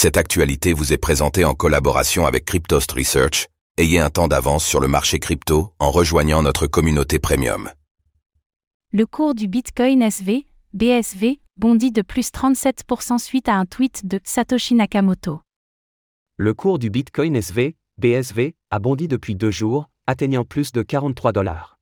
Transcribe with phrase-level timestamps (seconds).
[0.00, 3.48] Cette actualité vous est présentée en collaboration avec Cryptost Research.
[3.78, 7.72] Ayez un temps d'avance sur le marché crypto en rejoignant notre communauté premium.
[8.92, 14.20] Le cours du Bitcoin SV, BSV, bondit de plus 37% suite à un tweet de
[14.22, 15.40] Satoshi Nakamoto.
[16.36, 21.32] Le cours du Bitcoin SV, BSV, a bondi depuis deux jours, atteignant plus de 43
[21.32, 21.76] dollars.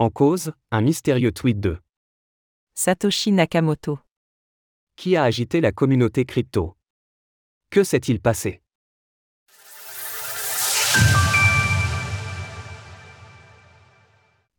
[0.00, 1.78] En cause, un mystérieux tweet de
[2.74, 4.00] Satoshi Nakamoto.
[4.96, 6.74] Qui a agité la communauté crypto?
[7.72, 8.60] Que s'est-il passé?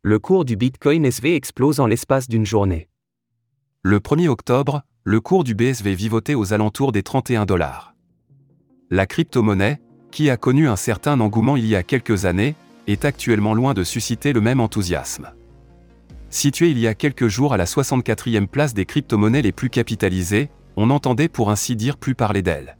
[0.02, 2.88] Le cours du Bitcoin SV explose en l'espace d'une journée.
[3.82, 7.94] Le 1er octobre, le cours du BSV vivotait aux alentours des 31 dollars.
[8.90, 12.56] La crypto-monnaie, qui a connu un certain engouement il y a quelques années,
[12.88, 15.30] est actuellement loin de susciter le même enthousiasme.
[16.30, 20.50] Située il y a quelques jours à la 64e place des crypto-monnaies les plus capitalisées,
[20.74, 22.76] on entendait pour ainsi dire plus parler d'elle.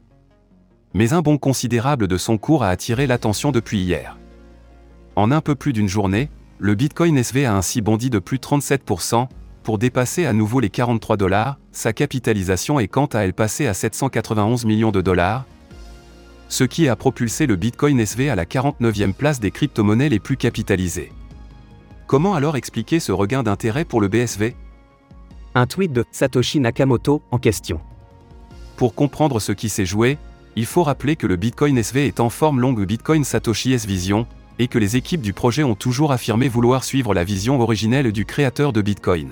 [0.95, 4.17] Mais un bond considérable de son cours a attiré l'attention depuis hier.
[5.17, 8.43] En un peu plus d'une journée, le Bitcoin SV a ainsi bondi de plus de
[8.43, 9.27] 37%,
[9.61, 13.73] pour dépasser à nouveau les 43 dollars, sa capitalisation est quant à elle passée à
[13.73, 15.43] 791 millions de dollars,
[16.47, 20.37] ce qui a propulsé le Bitcoin SV à la 49e place des crypto-monnaies les plus
[20.37, 21.11] capitalisées.
[22.07, 24.55] Comment alors expliquer ce regain d'intérêt pour le BSV
[25.55, 27.81] Un tweet de Satoshi Nakamoto en question.
[28.77, 30.17] Pour comprendre ce qui s'est joué,
[30.55, 34.25] il faut rappeler que le Bitcoin SV est en forme longue Bitcoin Satoshi S Vision,
[34.57, 38.25] et que les équipes du projet ont toujours affirmé vouloir suivre la vision originelle du
[38.25, 39.31] créateur de Bitcoin.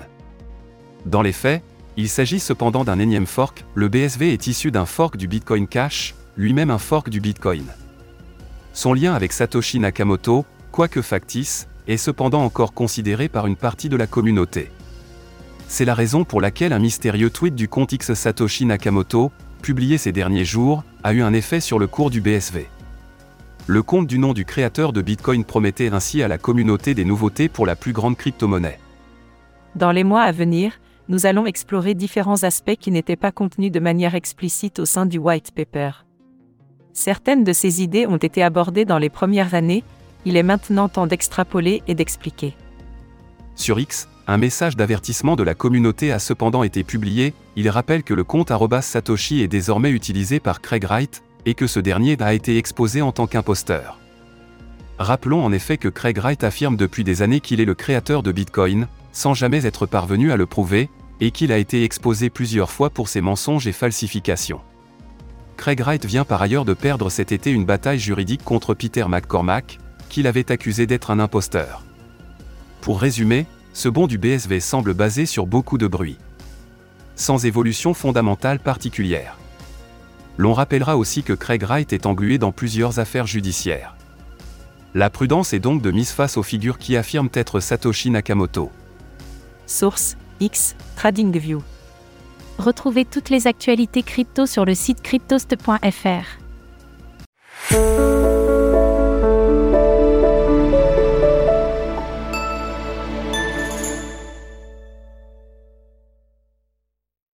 [1.06, 1.62] Dans les faits,
[1.96, 6.14] il s'agit cependant d'un énième fork, le BSV est issu d'un fork du Bitcoin Cash,
[6.36, 7.64] lui-même un fork du Bitcoin.
[8.72, 13.96] Son lien avec Satoshi Nakamoto, quoique factice, est cependant encore considéré par une partie de
[13.96, 14.70] la communauté.
[15.68, 19.30] C'est la raison pour laquelle un mystérieux tweet du compte X Satoshi Nakamoto,
[19.64, 22.68] publié ces derniers jours, a eu un effet sur le cours du BSV.
[23.66, 27.48] Le compte du nom du créateur de Bitcoin promettait ainsi à la communauté des nouveautés
[27.48, 28.78] pour la plus grande crypto-monnaie.
[29.74, 30.72] Dans les mois à venir,
[31.08, 35.16] nous allons explorer différents aspects qui n'étaient pas contenus de manière explicite au sein du
[35.16, 35.92] white paper.
[36.92, 39.82] Certaines de ces idées ont été abordées dans les premières années,
[40.26, 42.54] il est maintenant temps d'extrapoler et d'expliquer.
[43.54, 48.14] Sur X, un message d'avertissement de la communauté a cependant été publié, il rappelle que
[48.14, 52.56] le compte Satoshi est désormais utilisé par Craig Wright, et que ce dernier a été
[52.56, 53.98] exposé en tant qu'imposteur.
[54.98, 58.32] Rappelons en effet que Craig Wright affirme depuis des années qu'il est le créateur de
[58.32, 60.88] Bitcoin, sans jamais être parvenu à le prouver,
[61.20, 64.60] et qu'il a été exposé plusieurs fois pour ses mensonges et falsifications.
[65.58, 69.78] Craig Wright vient par ailleurs de perdre cet été une bataille juridique contre Peter McCormack,
[70.08, 71.82] qu'il avait accusé d'être un imposteur.
[72.80, 76.16] Pour résumer, ce bond du BSV semble basé sur beaucoup de bruit.
[77.16, 79.36] Sans évolution fondamentale particulière.
[80.38, 83.96] L'on rappellera aussi que Craig Wright est englué dans plusieurs affaires judiciaires.
[84.94, 88.70] La prudence est donc de mise face aux figures qui affirment être Satoshi Nakamoto.
[89.66, 91.62] Source X TradingView.
[92.58, 96.38] Retrouvez toutes les actualités crypto sur le site cryptost.fr.